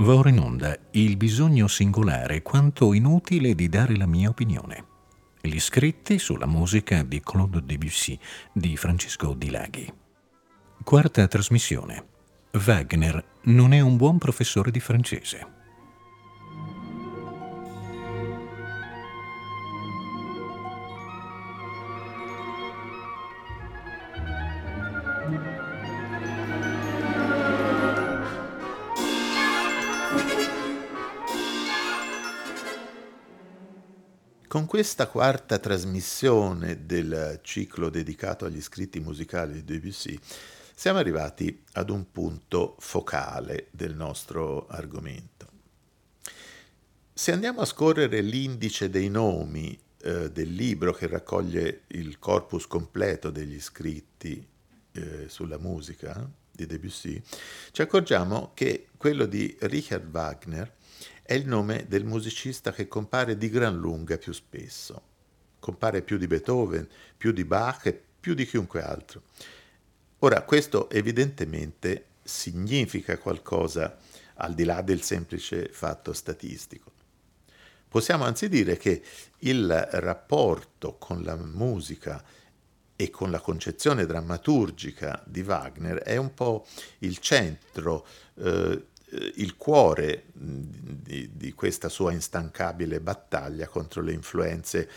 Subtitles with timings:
[0.00, 4.84] Va ora in onda il bisogno singolare quanto inutile di dare la mia opinione.
[5.40, 8.16] Gli scritti sulla musica di Claude Debussy
[8.52, 9.92] di Francesco Di Laghi.
[10.84, 12.06] Quarta trasmissione.
[12.64, 15.57] Wagner non è un buon professore di francese.
[34.78, 40.16] Questa quarta trasmissione del ciclo dedicato agli scritti musicali di Debussy
[40.72, 45.48] siamo arrivati ad un punto focale del nostro argomento.
[47.12, 53.30] Se andiamo a scorrere l'indice dei nomi eh, del libro che raccoglie il corpus completo
[53.30, 54.46] degli scritti
[54.92, 57.20] eh, sulla musica di Debussy,
[57.72, 60.76] ci accorgiamo che quello di Richard Wagner
[61.28, 65.02] è il nome del musicista che compare di gran lunga più spesso.
[65.58, 66.88] Compare più di Beethoven,
[67.18, 69.24] più di Bach e più di chiunque altro.
[70.20, 73.98] Ora, questo evidentemente significa qualcosa
[74.36, 76.92] al di là del semplice fatto statistico.
[77.86, 79.02] Possiamo anzi dire che
[79.40, 82.24] il rapporto con la musica
[82.96, 86.66] e con la concezione drammaturgica di Wagner è un po'
[87.00, 88.06] il centro
[88.36, 88.82] eh,
[89.36, 94.88] il cuore di, di, questa sua instancabile battaglia contro le influenze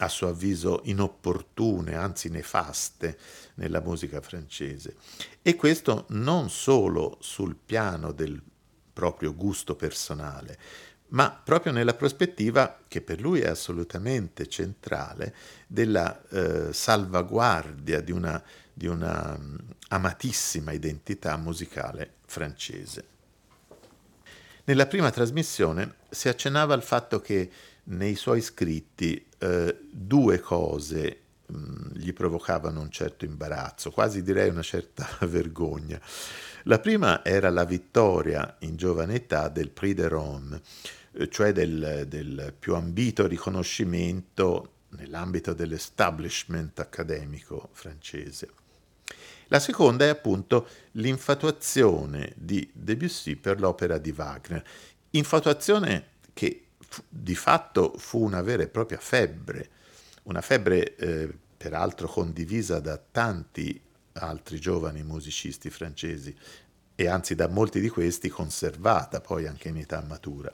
[0.00, 3.18] a suo avviso inopportune, anzi nefaste
[3.54, 4.96] nella musica francese.
[5.42, 8.40] E questo non solo sul piano del
[8.92, 10.58] proprio gusto personale,
[11.08, 15.34] ma proprio nella prospettiva, che per lui è assolutamente centrale,
[15.66, 19.38] della eh, salvaguardia di una, di una
[19.88, 23.16] amatissima identità musicale francese.
[24.68, 27.50] Nella prima trasmissione si accennava al fatto che
[27.84, 31.20] nei suoi scritti eh, due cose
[31.50, 35.98] mm, gli provocavano un certo imbarazzo, quasi direi una certa vergogna.
[36.64, 40.60] La prima era la vittoria in giovane età del Prix de Rome,
[41.12, 48.50] eh, cioè del, del più ambito riconoscimento nell'ambito dell'establishment accademico francese.
[49.48, 54.62] La seconda è appunto l'infatuazione di Debussy per l'opera di Wagner,
[55.10, 56.66] infatuazione che
[57.08, 59.70] di fatto fu una vera e propria febbre,
[60.24, 63.80] una febbre eh, peraltro condivisa da tanti
[64.12, 66.34] altri giovani musicisti francesi
[66.94, 70.52] e anzi da molti di questi conservata poi anche in età matura.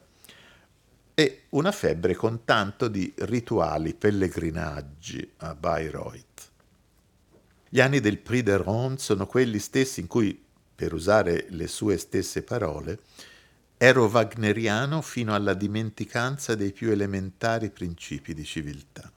[1.15, 6.53] E una febbre con tanto di rituali pellegrinaggi a Bayreuth.
[7.75, 10.41] Gli anni del Prix de Ronde sono quelli stessi in cui,
[10.77, 13.01] per usare le sue stesse parole,
[13.77, 19.11] ero wagneriano fino alla dimenticanza dei più elementari principi di civiltà.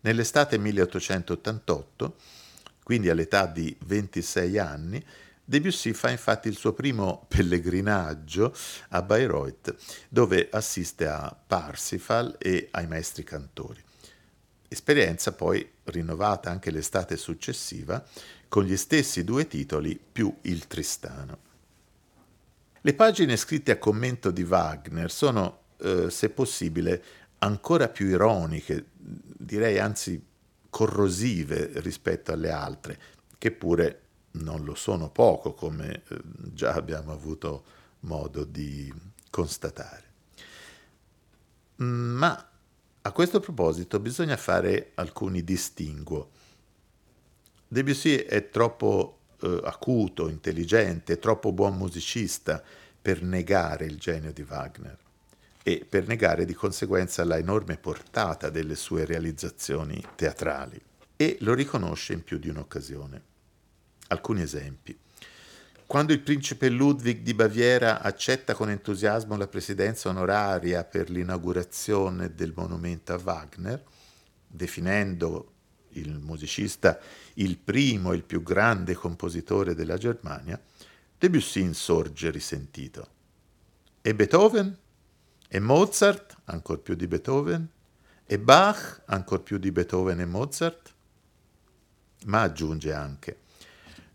[0.00, 2.16] Nell'estate 1888,
[2.82, 5.04] quindi all'età di 26 anni,
[5.44, 8.52] Debussy fa infatti il suo primo pellegrinaggio
[8.88, 9.72] a Bayreuth,
[10.08, 13.86] dove assiste a Parsifal e ai maestri cantori
[14.68, 18.04] esperienza poi rinnovata anche l'estate successiva
[18.48, 21.46] con gli stessi due titoli più il Tristano.
[22.80, 27.02] Le pagine scritte a commento di Wagner sono, eh, se possibile,
[27.38, 30.24] ancora più ironiche, direi anzi
[30.70, 32.98] corrosive rispetto alle altre,
[33.36, 34.02] che pure
[34.32, 36.20] non lo sono poco, come eh,
[36.52, 37.64] già abbiamo avuto
[38.00, 38.92] modo di
[39.30, 40.04] constatare.
[41.76, 42.48] Ma
[43.08, 46.28] a questo proposito bisogna fare alcuni distinguo.
[47.66, 52.62] Debussy è troppo eh, acuto, intelligente, troppo buon musicista
[53.00, 54.98] per negare il genio di Wagner
[55.62, 60.78] e per negare di conseguenza la enorme portata delle sue realizzazioni teatrali
[61.16, 63.22] e lo riconosce in più di un'occasione.
[64.08, 64.98] Alcuni esempi.
[65.88, 72.52] Quando il principe Ludwig di Baviera accetta con entusiasmo la presidenza onoraria per l'inaugurazione del
[72.54, 73.82] monumento a Wagner,
[74.46, 75.52] definendo
[75.92, 77.00] il musicista
[77.36, 80.60] il primo e il più grande compositore della Germania,
[81.16, 83.08] Debussy insorge risentito.
[84.02, 84.76] E Beethoven?
[85.48, 86.36] E Mozart?
[86.44, 87.66] Ancor più di Beethoven?
[88.26, 89.04] E Bach?
[89.06, 90.94] Ancor più di Beethoven e Mozart?
[92.26, 93.38] Ma aggiunge anche,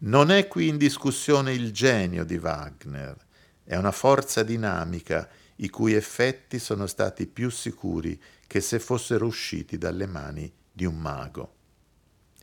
[0.04, 3.16] non è qui in discussione il genio di Wagner,
[3.64, 9.78] è una forza dinamica i cui effetti sono stati più sicuri che se fossero usciti
[9.78, 11.56] dalle mani di un mago.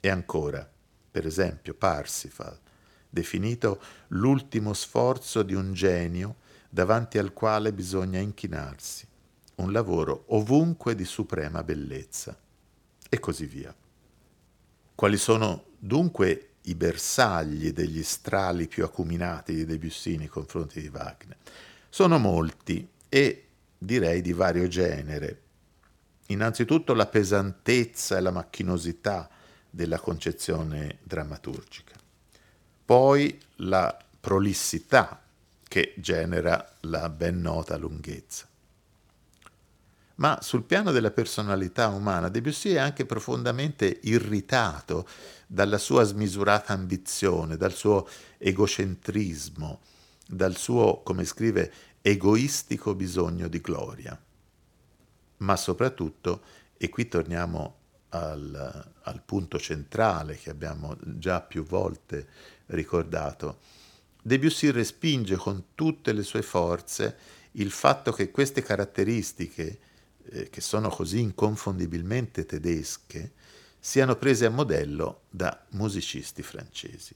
[0.00, 0.68] E ancora,
[1.10, 2.58] per esempio, Parsifal,
[3.10, 6.36] definito l'ultimo sforzo di un genio
[6.70, 9.06] davanti al quale bisogna inchinarsi,
[9.56, 12.38] un lavoro ovunque di suprema bellezza,
[13.06, 13.74] e così via.
[14.94, 21.36] Quali sono dunque i bersagli degli strali più acuminati di Debussy nei confronti di Wagner?
[21.88, 23.46] Sono molti e
[23.76, 25.42] direi di vario genere.
[26.26, 29.28] Innanzitutto la pesantezza e la macchinosità
[29.68, 31.94] della concezione drammaturgica,
[32.84, 35.22] poi la prolissità
[35.66, 38.48] che genera la ben nota lunghezza.
[40.20, 45.08] Ma sul piano della personalità umana, Debussy è anche profondamente irritato
[45.46, 48.06] dalla sua smisurata ambizione, dal suo
[48.36, 49.80] egocentrismo,
[50.28, 51.72] dal suo, come scrive,
[52.02, 54.20] egoistico bisogno di gloria.
[55.38, 56.42] Ma soprattutto,
[56.76, 57.76] e qui torniamo
[58.10, 62.28] al, al punto centrale che abbiamo già più volte
[62.66, 63.60] ricordato,
[64.22, 67.16] Debussy respinge con tutte le sue forze
[67.52, 69.78] il fatto che queste caratteristiche,
[70.30, 73.32] eh, che sono così inconfondibilmente tedesche,
[73.78, 77.14] siano prese a modello da musicisti francesi,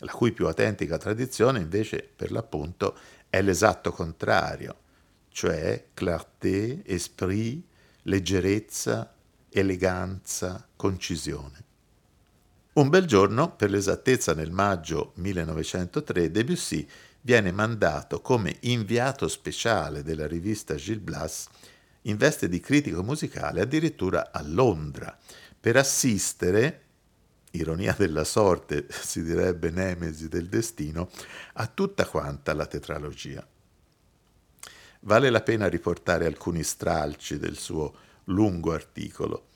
[0.00, 2.96] la cui più autentica tradizione invece per l'appunto
[3.28, 4.76] è l'esatto contrario,
[5.30, 7.64] cioè clarté, esprit,
[8.02, 9.14] leggerezza,
[9.50, 11.64] eleganza, concisione.
[12.74, 16.86] Un bel giorno, per l'esattezza nel maggio 1903, Debussy
[17.22, 21.48] viene mandato come inviato speciale della rivista Gil Blas
[22.02, 25.16] in veste di critico musicale addirittura a Londra
[25.60, 26.82] per assistere,
[27.52, 31.10] ironia della sorte, si direbbe nemesi del destino,
[31.54, 33.46] a tutta quanta la tetralogia.
[35.00, 39.48] Vale la pena riportare alcuni stralci del suo lungo articolo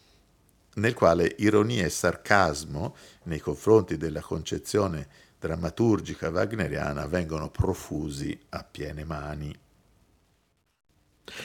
[0.75, 5.09] nel quale ironia e sarcasmo nei confronti della concezione
[5.39, 9.55] drammaturgica wagneriana vengono profusi a piene mani.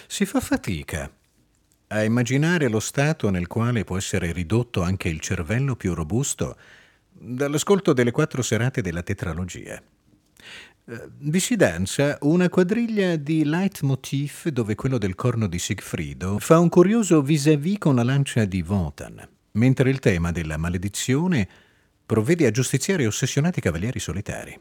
[0.07, 1.12] Si fa fatica
[1.88, 6.57] a immaginare lo stato nel quale può essere ridotto anche il cervello più robusto
[7.09, 9.81] dall'ascolto delle quattro serate della tetralogia.
[10.89, 16.59] Eh, vi si danza una quadriglia di leitmotiv dove quello del corno di Sigfrido fa
[16.59, 21.47] un curioso vis-à-vis con la lancia di Wotan, mentre il tema della maledizione
[22.06, 24.57] provvede a giustiziare ossessionati cavalieri solitari.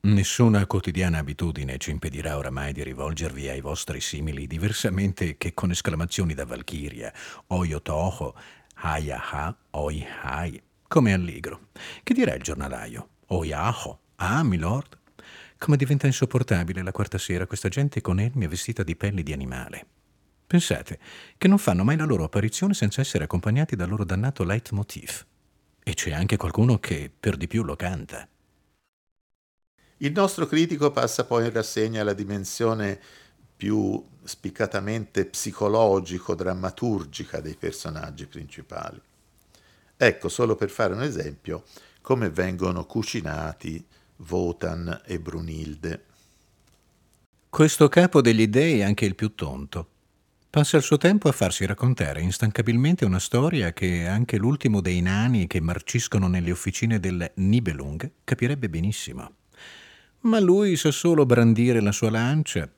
[0.00, 6.34] Nessuna quotidiana abitudine ci impedirà oramai di rivolgervi ai vostri simili diversamente che con esclamazioni
[6.34, 7.12] da Valchiria,
[7.48, 8.32] Oyo Toho,
[8.74, 11.70] Hayaha, Oi Hai, come allegro.
[12.04, 13.08] Che dirà il giornalaio?
[13.26, 14.96] Oyaho, ah, milord?
[15.58, 19.86] Come diventa insopportabile la quarta sera questa gente con elmi vestita di pelli di animale.
[20.46, 21.00] Pensate
[21.36, 25.26] che non fanno mai la loro apparizione senza essere accompagnati dal loro dannato leitmotiv.
[25.82, 28.28] E c'è anche qualcuno che per di più lo canta.
[29.98, 33.00] Il nostro critico passa poi in rassegna la dimensione
[33.56, 39.00] più spiccatamente psicologico-drammaturgica dei personaggi principali.
[39.96, 41.64] Ecco, solo per fare un esempio,
[42.00, 43.84] come vengono cucinati
[44.28, 46.04] Wotan e Brunilde.
[47.48, 49.88] Questo capo degli dei è anche il più tonto.
[50.48, 55.48] Passa il suo tempo a farsi raccontare instancabilmente una storia che anche l'ultimo dei nani
[55.48, 59.32] che marciscono nelle officine del Nibelung capirebbe benissimo.
[60.20, 62.68] Ma lui sa solo brandire la sua lancia,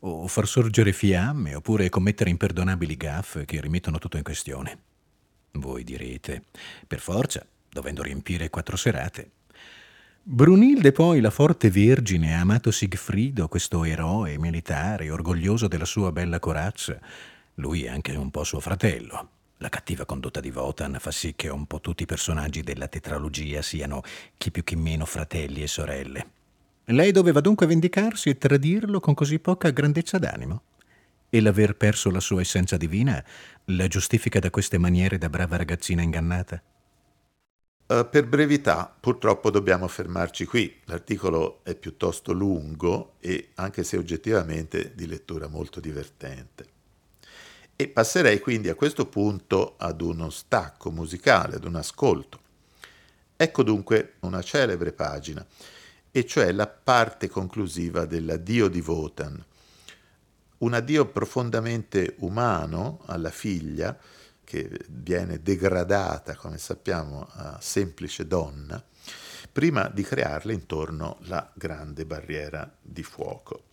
[0.00, 4.78] o far sorgere fiamme, oppure commettere imperdonabili gaffe che rimettono tutto in questione.
[5.52, 6.44] Voi direte,
[6.86, 9.30] per forza, dovendo riempire quattro serate.
[10.22, 16.38] Brunilde poi, la forte vergine, ha amato Sigfrido, questo eroe militare, orgoglioso della sua bella
[16.38, 17.00] corazza.
[17.54, 19.30] Lui è anche un po' suo fratello.
[19.56, 23.62] La cattiva condotta di Wotan fa sì che un po' tutti i personaggi della tetralogia
[23.62, 24.02] siano
[24.36, 26.39] chi più chi meno fratelli e sorelle.
[26.86, 30.62] Lei doveva dunque vendicarsi e tradirlo con così poca grandezza d'animo?
[31.30, 33.24] E l'aver perso la sua essenza divina
[33.66, 36.60] la giustifica da queste maniere da brava ragazzina ingannata?
[37.86, 40.80] Uh, per brevità, purtroppo dobbiamo fermarci qui.
[40.84, 46.66] L'articolo è piuttosto lungo e anche se oggettivamente di lettura molto divertente.
[47.74, 52.40] E passerei quindi a questo punto ad uno stacco musicale, ad un ascolto.
[53.36, 55.44] Ecco dunque una celebre pagina,
[56.10, 59.44] e cioè la parte conclusiva dell'addio di Wotan.
[60.58, 63.96] Un addio profondamente umano alla figlia,
[64.44, 68.82] che viene degradata, come sappiamo, a semplice donna,
[69.52, 73.64] prima di crearle intorno la grande barriera di fuoco.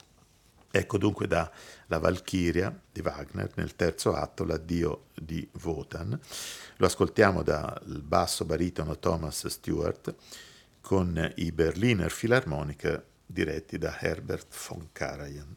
[0.70, 1.50] Ecco dunque da
[1.88, 6.20] La Valchiria di Wagner nel terzo atto, l'addio di Wotan.
[6.76, 10.14] Lo ascoltiamo dal basso baritono Thomas Stewart
[10.88, 15.54] con i Berliner Philharmoniker diretti da Herbert von Karajan.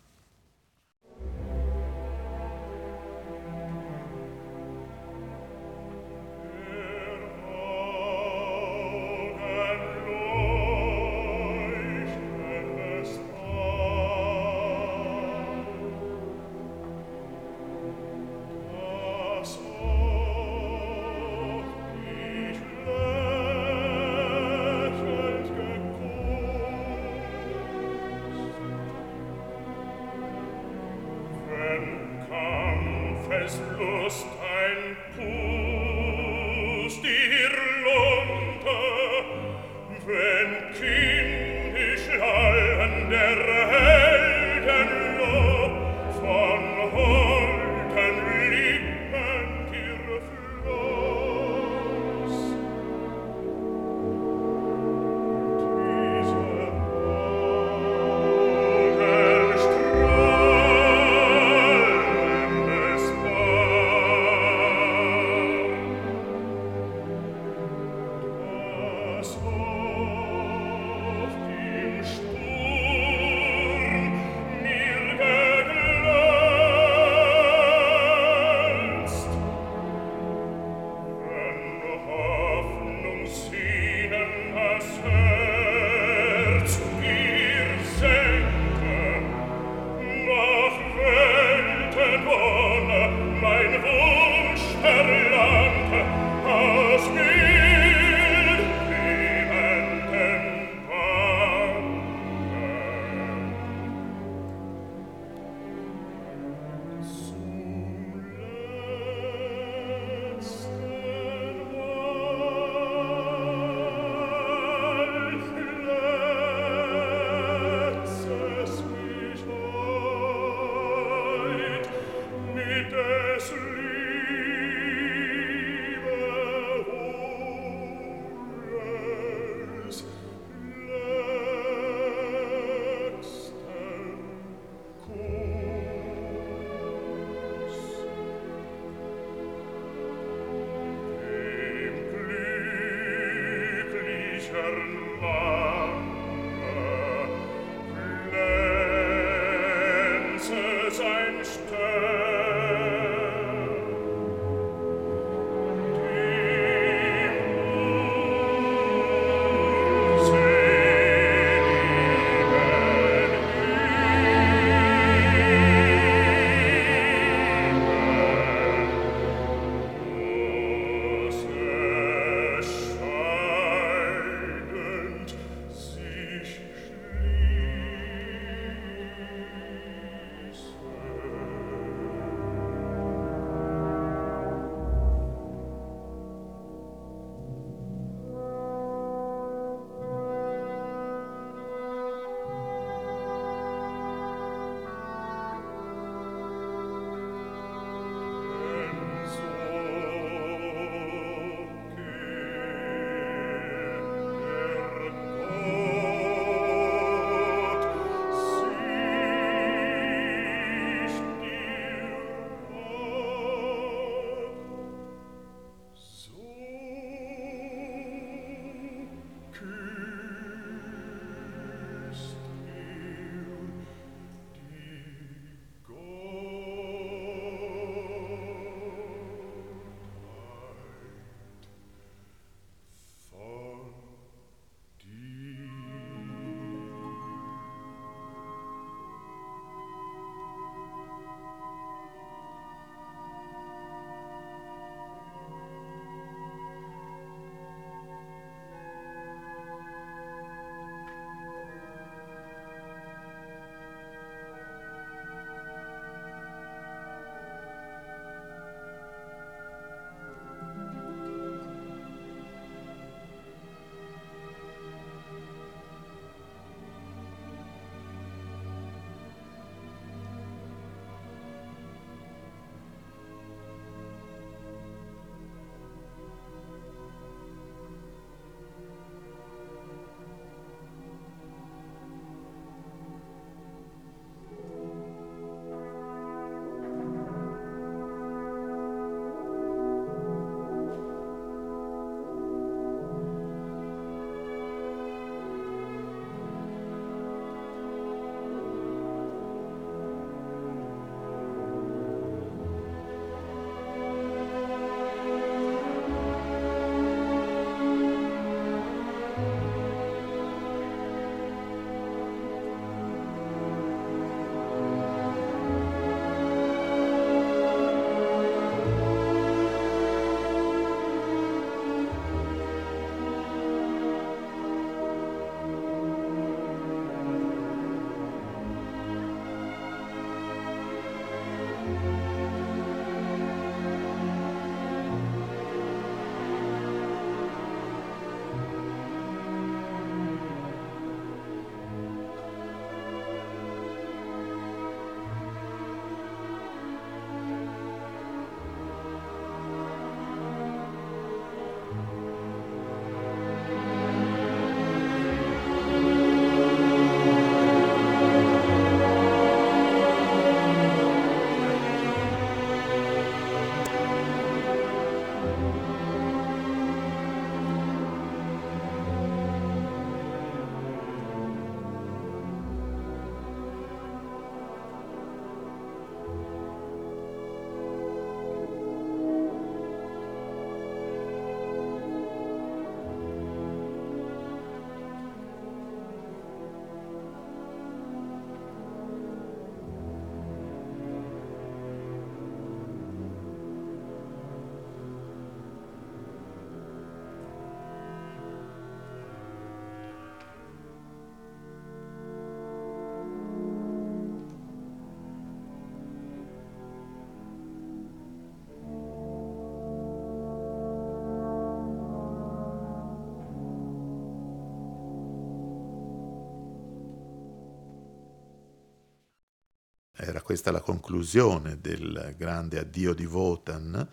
[420.20, 424.06] Era questa la conclusione del grande addio di Wotan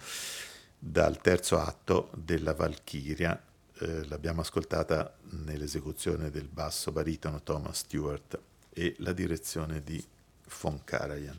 [0.80, 3.42] dal terzo atto della Valchiria.
[3.80, 5.14] Eh, l'abbiamo ascoltata
[5.46, 8.40] nell'esecuzione del basso baritono Thomas Stewart
[8.72, 10.04] e la direzione di
[10.62, 11.38] von Karajan.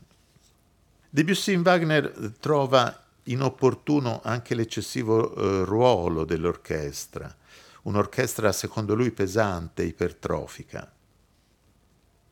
[1.09, 7.35] Debussy in Wagner trova inopportuno anche l'eccessivo eh, ruolo dell'orchestra,
[7.83, 10.91] un'orchestra secondo lui pesante, ipertrofica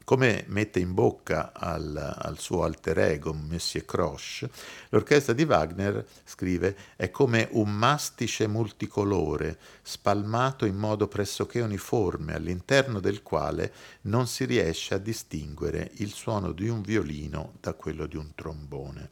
[0.08, 4.50] come mette in bocca al, al, suo alter ego, Monsieur Croche,
[4.88, 13.02] l'orchestra di Wagner, scrive, è come un mastice multicolore, spalmato in modo pressoché uniforme, all'interno
[13.02, 18.16] del quale non si riesce a distinguere il suono di un violino da quello di
[18.16, 19.10] un trombone.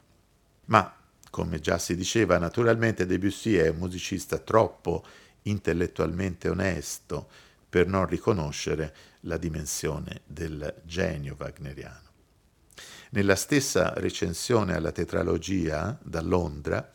[0.67, 0.95] Ma,
[1.29, 5.03] come già si diceva, naturalmente Debussy è un musicista troppo
[5.41, 7.27] intellettualmente onesto
[7.67, 12.03] per non riconoscere la dimensione del genio wagneriano.
[13.11, 16.89] Nella stessa recensione alla tetralogia da Londra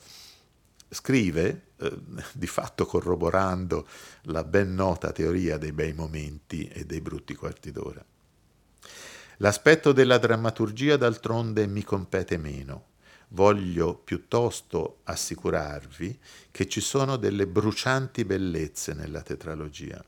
[0.88, 1.98] scrive, eh,
[2.32, 3.86] di fatto corroborando
[4.22, 8.04] la ben nota teoria dei bei momenti e dei brutti quarti d'ora.
[9.38, 12.88] L'aspetto della drammaturgia d'altronde mi compete meno.
[13.28, 16.18] Voglio piuttosto assicurarvi
[16.50, 20.04] che ci sono delle brucianti bellezze nella tetralogia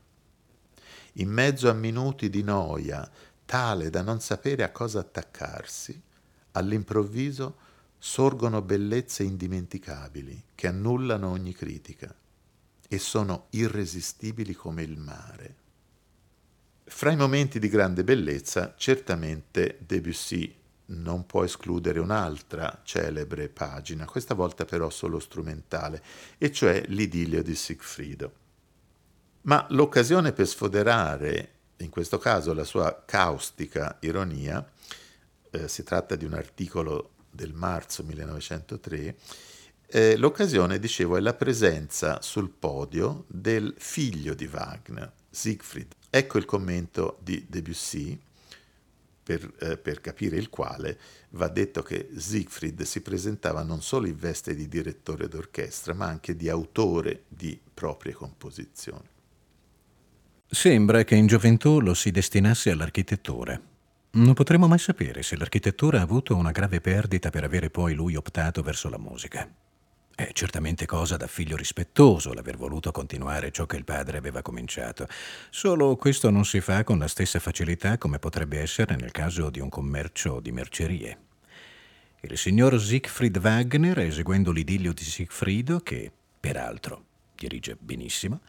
[1.13, 3.09] in mezzo a minuti di noia,
[3.45, 6.01] tale da non sapere a cosa attaccarsi,
[6.51, 7.57] all'improvviso
[7.97, 12.13] sorgono bellezze indimenticabili che annullano ogni critica
[12.87, 15.55] e sono irresistibili come il mare.
[16.85, 20.53] Fra i momenti di grande bellezza, certamente Debussy
[20.87, 26.03] non può escludere un'altra celebre pagina, questa volta però solo strumentale,
[26.37, 28.41] e cioè l'idillio di Sigfrido.
[29.43, 34.65] Ma l'occasione per sfoderare, in questo caso, la sua caustica ironia,
[35.51, 39.15] eh, si tratta di un articolo del marzo 1903,
[39.85, 45.93] eh, l'occasione, dicevo, è la presenza sul podio del figlio di Wagner, Siegfried.
[46.09, 48.17] Ecco il commento di Debussy,
[49.23, 50.97] per, eh, per, capire il quale
[51.31, 56.35] va detto che Siegfried si presentava non solo in veste di direttore d'orchestra, ma anche
[56.35, 59.11] di autore di proprie composizioni.
[60.53, 63.59] Sembra che in gioventù lo si destinasse all'architettura.
[64.11, 68.15] Non potremo mai sapere se l'architettura ha avuto una grave perdita per avere poi lui
[68.15, 69.49] optato verso la musica.
[70.13, 75.07] È certamente cosa da figlio rispettoso l'aver voluto continuare ciò che il padre aveva cominciato,
[75.49, 79.59] solo questo non si fa con la stessa facilità come potrebbe essere nel caso di
[79.59, 81.17] un commercio di mercerie.
[82.21, 88.41] Il signor Siegfried Wagner, eseguendo l'idillio di Siegfriedo, che peraltro dirige benissimo,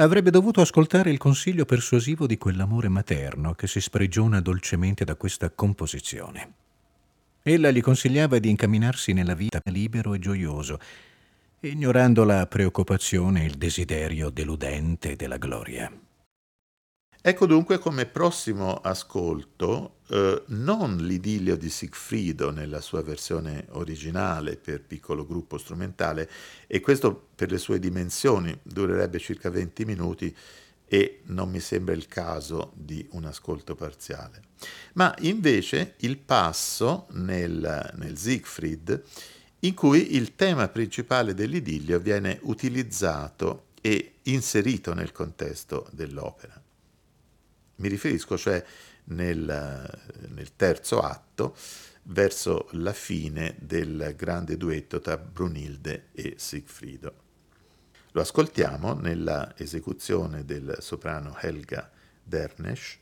[0.00, 5.50] Avrebbe dovuto ascoltare il consiglio persuasivo di quell'amore materno che si sprigiona dolcemente da questa
[5.50, 6.52] composizione.
[7.42, 10.78] Ella gli consigliava di incamminarsi nella vita libero e gioioso,
[11.60, 15.92] ignorando la preoccupazione e il desiderio deludente della gloria.
[17.22, 24.82] Ecco dunque come prossimo ascolto eh, non l'idillio di Sigfrido nella sua versione originale per
[24.82, 26.30] piccolo gruppo strumentale,
[26.66, 30.34] e questo per le sue dimensioni durerebbe circa 20 minuti
[30.86, 34.40] e non mi sembra il caso di un ascolto parziale,
[34.94, 39.02] ma invece il passo nel, nel Siegfried
[39.60, 46.59] in cui il tema principale dell'idillio viene utilizzato e inserito nel contesto dell'opera.
[47.80, 48.62] Mi riferisco cioè
[49.04, 51.56] nel, nel terzo atto
[52.04, 57.28] verso la fine del grande duetto tra Brunilde e Sigfrido.
[58.12, 61.90] Lo ascoltiamo nella esecuzione del soprano Helga
[62.22, 62.98] Dernesch,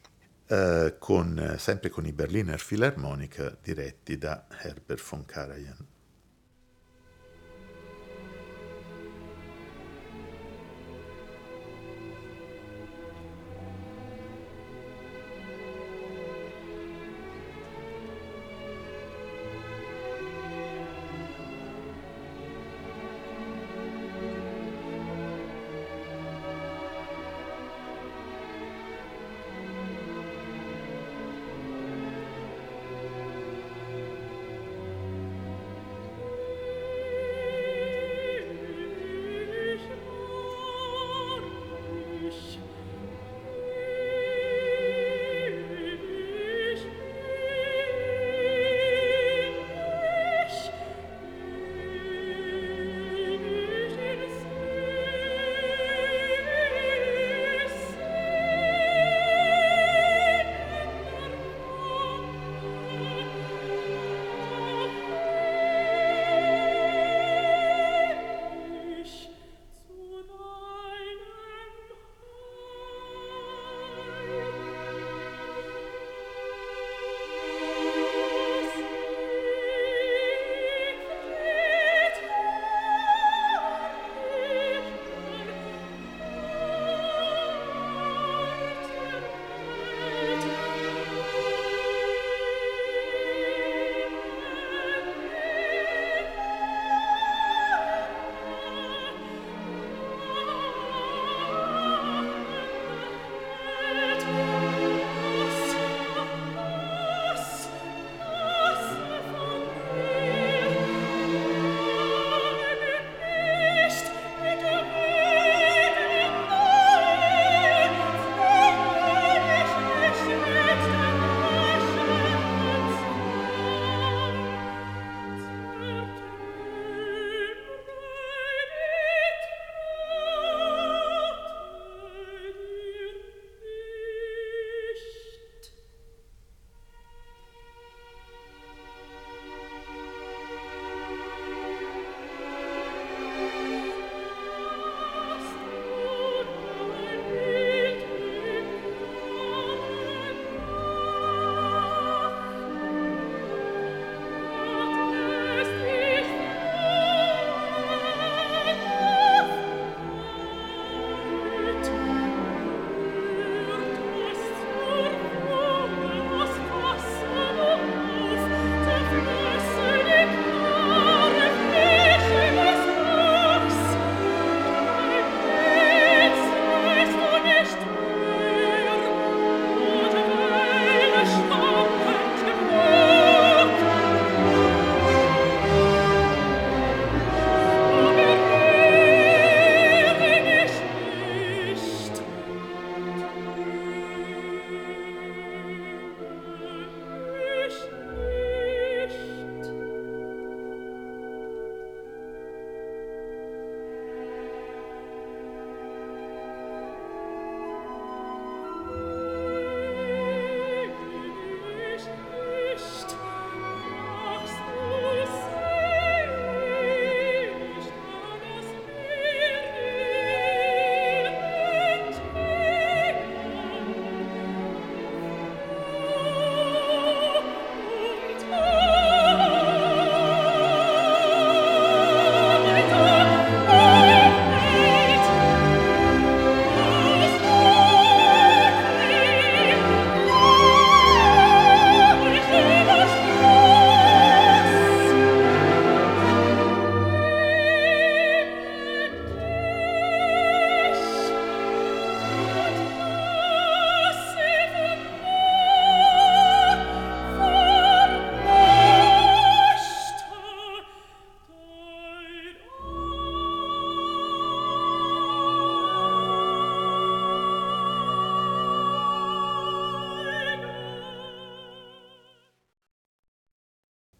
[0.46, 5.86] eh, con, sempre con i Berliner Philharmonic diretti da Herbert von Karajan.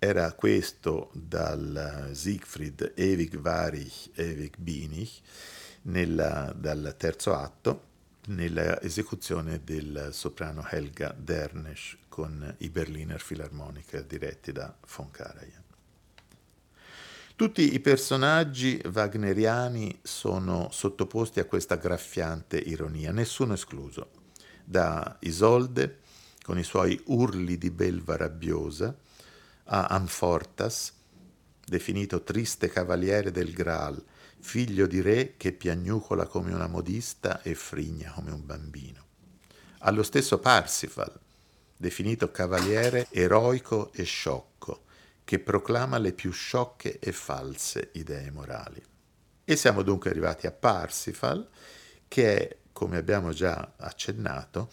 [0.08, 5.20] Era questo dal Siegfried Ewig Warich, Ewig Binich,
[5.82, 7.82] nella, dal terzo atto,
[8.28, 15.62] nella esecuzione del soprano Helga Dernesch con i Berliner Philharmoniker diretti da von Karajan.
[17.36, 24.10] Tutti i personaggi wagneriani sono sottoposti a questa graffiante ironia, nessuno escluso,
[24.64, 25.98] da Isolde
[26.42, 28.96] con i suoi urli di belva rabbiosa,
[29.70, 30.94] a Amfortas,
[31.64, 34.02] definito triste cavaliere del Graal,
[34.40, 39.06] figlio di re che piagnucola come una modista e frigna come un bambino.
[39.80, 41.12] Allo stesso Parsifal,
[41.76, 44.84] definito cavaliere eroico e sciocco,
[45.24, 48.82] che proclama le più sciocche e false idee morali.
[49.44, 51.46] E siamo dunque arrivati a Parsifal,
[52.08, 54.70] che è, come abbiamo già accennato,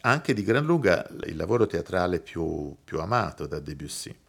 [0.00, 4.22] anche di gran lunga il lavoro teatrale più, più amato da Debussy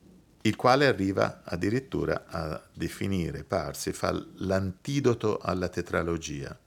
[0.46, 6.58] il quale arriva addirittura a definire Parsifal l'antidoto alla tetralogia,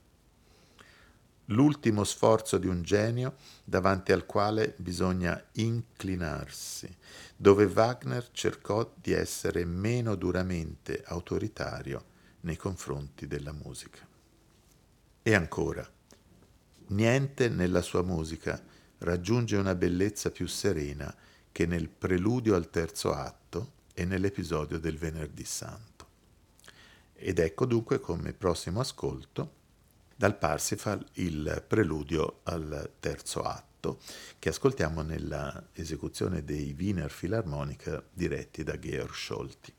[1.45, 6.93] l'ultimo sforzo di un genio davanti al quale bisogna inclinarsi,
[7.37, 12.03] dove Wagner cercò di essere meno duramente autoritario
[12.41, 14.05] nei confronti della musica.
[15.23, 15.89] E ancora,
[16.87, 18.61] niente nella sua musica
[18.97, 21.15] raggiunge una bellezza più serena
[21.59, 26.07] che nel preludio al terzo atto e nell'episodio del venerdì santo.
[27.13, 29.55] Ed ecco dunque come prossimo ascolto
[30.15, 33.99] dal Parsifal il preludio al terzo atto
[34.39, 39.73] che ascoltiamo nella esecuzione dei Wiener Philharmoniker diretti da Georg Scholti.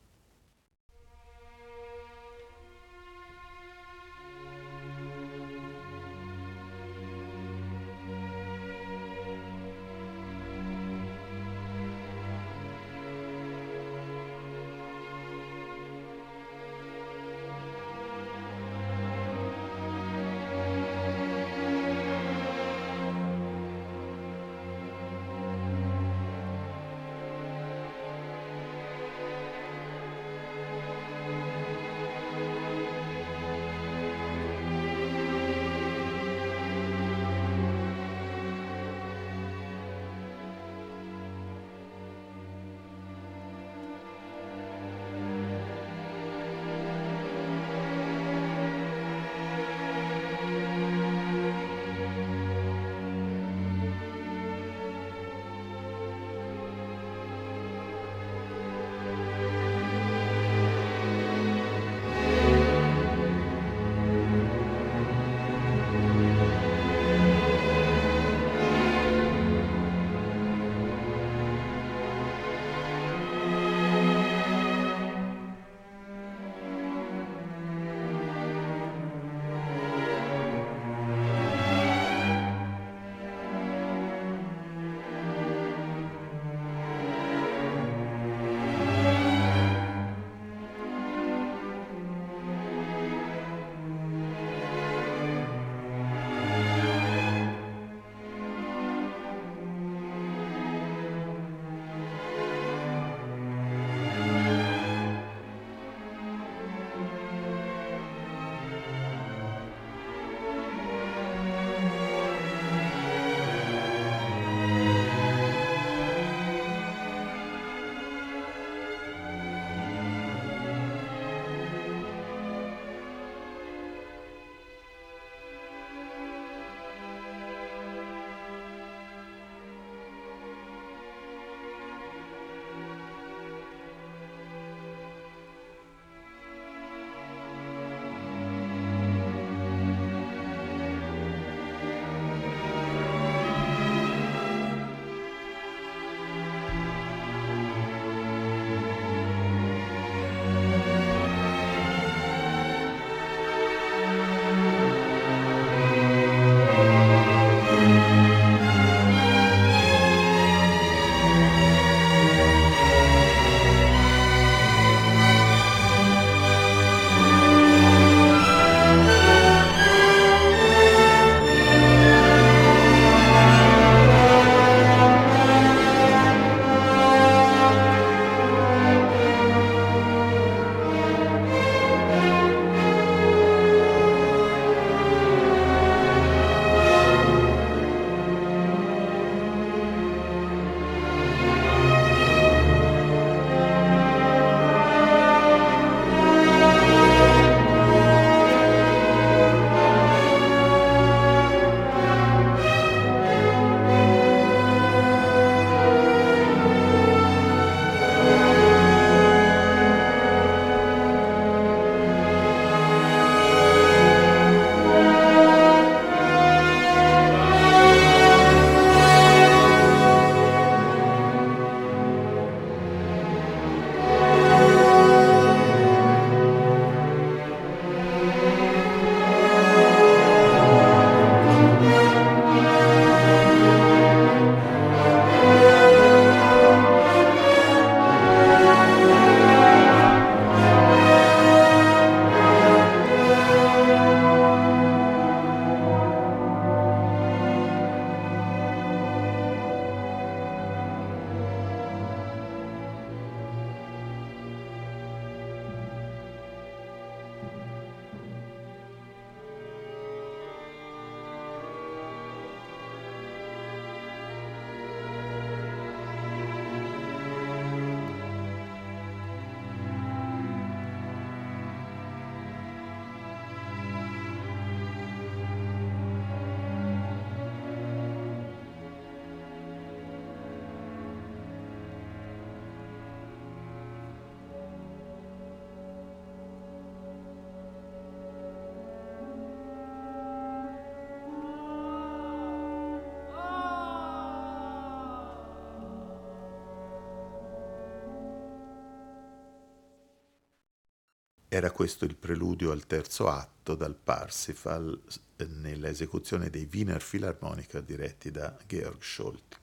[301.60, 304.98] Era questo il preludio al terzo atto dal Parsifal
[305.46, 309.58] nell'esecuzione dei Wiener Philharmoniker diretti da Georg Scholti.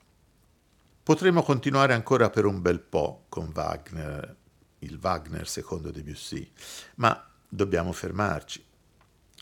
[1.02, 4.36] Potremmo continuare ancora per un bel po' con Wagner,
[4.78, 6.48] il Wagner secondo Debussy,
[6.98, 8.64] ma dobbiamo fermarci.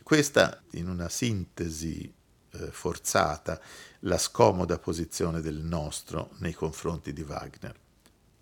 [0.01, 2.09] Questa, in una sintesi
[2.51, 3.59] eh, forzata,
[3.99, 7.77] la scomoda posizione del nostro nei confronti di Wagner.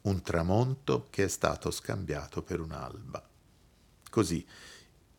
[0.02, 3.32] Un tramonto che è stato scambiato per un'alba.
[4.14, 4.46] Così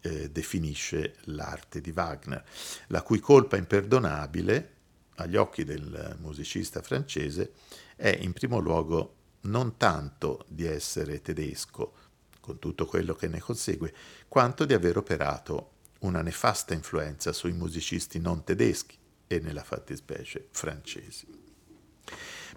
[0.03, 2.45] eh, definisce l'arte di Wagner,
[2.87, 4.73] la cui colpa imperdonabile,
[5.17, 7.55] agli occhi del musicista francese,
[7.97, 11.93] è in primo luogo non tanto di essere tedesco,
[12.39, 13.93] con tutto quello che ne consegue,
[14.29, 21.27] quanto di aver operato una nefasta influenza sui musicisti non tedeschi e nella fattispecie francesi.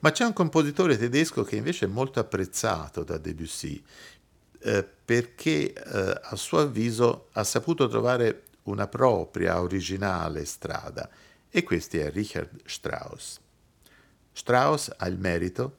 [0.02, 3.84] Ma c'è un compositore tedesco che invece è molto apprezzato da Debussy
[4.60, 11.10] eh, perché eh, a suo avviso ha saputo trovare una propria originale strada
[11.50, 13.40] e questo è Richard Strauss.
[14.32, 15.78] Strauss ha il merito,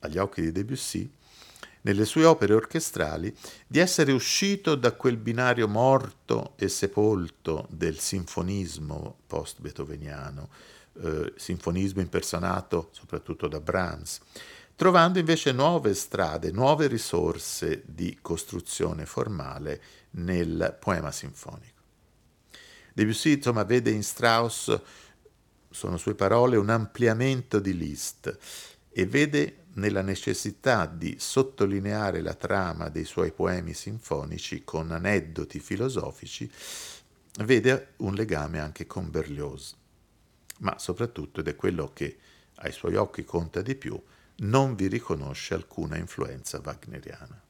[0.00, 1.10] agli occhi di Debussy,
[1.80, 3.34] nelle sue opere orchestrali,
[3.66, 10.48] di essere uscito da quel binario morto e sepolto del sinfonismo post-beethoveniano,
[11.02, 14.20] eh, sinfonismo impersonato soprattutto da Brahms,
[14.78, 21.82] trovando invece nuove strade, nuove risorse di costruzione formale nel poema sinfonico.
[22.92, 24.80] Debussy insomma, vede in Strauss
[25.68, 28.38] sono sue parole, un ampliamento di Liszt
[28.88, 36.48] e vede nella necessità di sottolineare la trama dei suoi poemi sinfonici con aneddoti filosofici,
[37.40, 39.74] vede un legame anche con Berlioz.
[40.60, 42.16] Ma soprattutto, ed è quello che
[42.60, 44.00] ai suoi occhi conta di più,
[44.38, 47.40] non vi riconosce alcuna influenza wagneriana.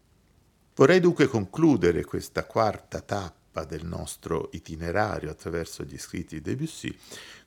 [0.74, 6.96] Vorrei dunque concludere questa quarta tappa del nostro itinerario attraverso gli scritti di Debussy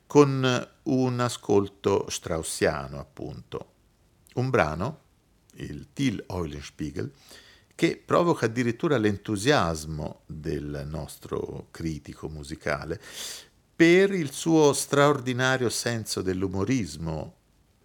[0.06, 3.70] con un ascolto straussiano, appunto.
[4.34, 5.00] Un brano,
[5.54, 7.10] il Till Eulenspiegel,
[7.74, 13.00] che provoca addirittura l'entusiasmo del nostro critico musicale
[13.74, 17.40] per il suo straordinario senso dell'umorismo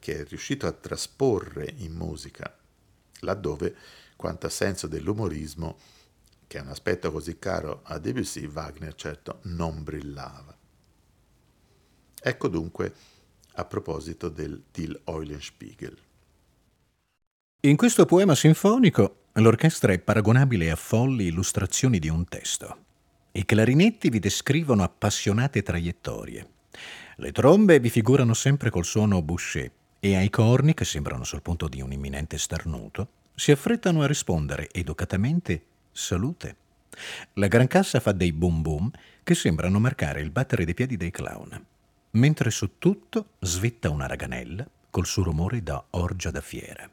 [0.08, 2.58] che è riuscito a trasporre in musica,
[3.20, 3.76] laddove,
[4.16, 5.78] quanto a senso dell'umorismo,
[6.48, 10.58] che è un aspetto così caro a Debussy, Wagner certo non brillava.
[12.22, 12.94] Ecco dunque
[13.56, 15.98] a proposito del Till Eulenspiegel.
[17.64, 22.86] In questo poema sinfonico l'orchestra è paragonabile a folli illustrazioni di un testo.
[23.34, 26.48] I clarinetti vi descrivono appassionate traiettorie.
[27.18, 31.68] Le trombe vi figurano sempre col suono boucher e ai corni, che sembrano sul punto
[31.68, 36.56] di un imminente starnuto, si affrettano a rispondere educatamente salute.
[37.34, 38.92] La gran cassa fa dei boom boom
[39.24, 41.66] che sembrano marcare il battere dei piedi dei clown
[42.18, 46.90] mentre su tutto svitta una raganella col suo rumore da orgia da fiera.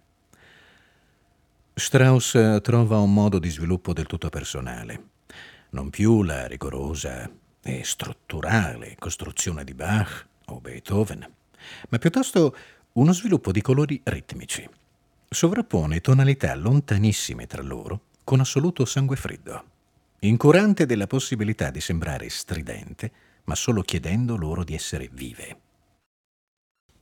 [1.75, 5.03] Strauss trova un modo di sviluppo del tutto personale,
[5.71, 7.29] non più la rigorosa
[7.63, 11.27] e strutturale costruzione di Bach o Beethoven,
[11.89, 12.55] ma piuttosto
[12.95, 14.69] uno sviluppo di colori ritmici.
[15.29, 19.65] Sovrappone tonalità lontanissime tra loro con assoluto sangue freddo,
[20.21, 23.13] incurante della possibilità di sembrare stridente
[23.45, 25.59] ma solo chiedendo loro di essere vive.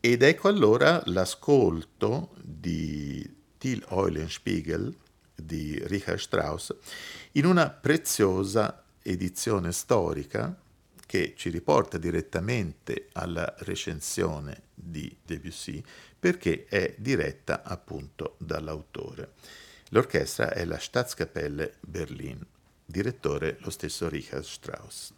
[0.01, 4.97] Ed ecco allora l'ascolto di Till Eulenspiegel
[5.35, 6.75] di Richard Strauss
[7.33, 10.59] in una preziosa edizione storica
[11.13, 15.85] che ci riporta direttamente alla recensione di Debussy
[16.19, 19.33] perché è diretta appunto dall'autore.
[19.91, 22.43] L'orchestra è la Staatskapelle Berlin,
[22.87, 25.13] direttore lo stesso Richard Strauss.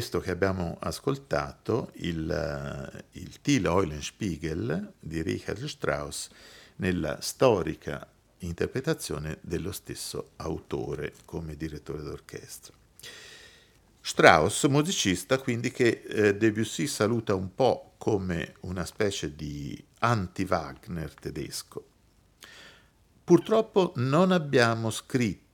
[0.00, 6.30] Questo che abbiamo ascoltato, il, il Till Eulenspiegel di Richard Strauss,
[6.76, 12.72] nella storica interpretazione dello stesso autore come direttore d'orchestra.
[14.00, 21.84] Strauss, musicista quindi che eh, Debussy saluta un po' come una specie di anti-Wagner tedesco.
[23.22, 24.88] Purtroppo non abbiamo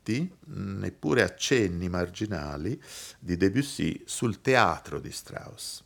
[0.07, 2.80] scritti, neppure accenni marginali,
[3.18, 5.82] di Debussy sul teatro di Strauss.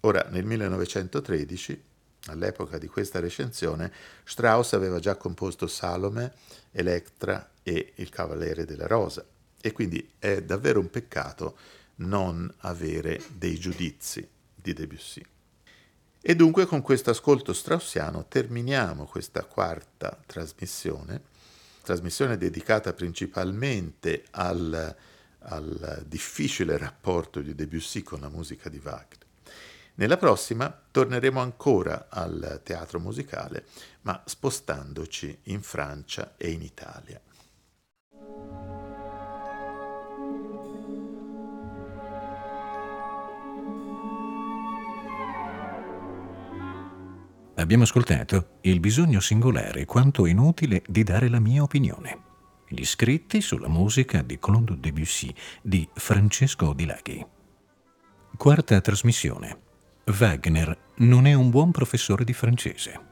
[0.00, 1.82] Ora, nel 1913,
[2.26, 3.92] all'epoca di questa recensione,
[4.24, 6.32] Strauss aveva già composto Salome,
[6.70, 9.26] Electra e Il Cavaliere della Rosa
[9.60, 11.56] e quindi è davvero un peccato
[11.96, 15.22] non avere dei giudizi di Debussy.
[16.22, 21.29] E dunque con questo ascolto straussiano terminiamo questa quarta trasmissione,
[21.90, 24.94] trasmissione dedicata principalmente al,
[25.40, 29.18] al difficile rapporto di Debussy con la musica di Wagner.
[29.94, 33.64] Nella prossima torneremo ancora al teatro musicale,
[34.02, 37.20] ma spostandoci in Francia e in Italia.
[47.60, 52.18] Abbiamo ascoltato il bisogno singolare quanto inutile di dare la mia opinione.
[52.66, 57.26] Gli scritti sulla musica di Claude Debussy di Francesco Di Laghi.
[58.34, 59.58] Quarta trasmissione.
[60.06, 63.09] Wagner non è un buon professore di francese.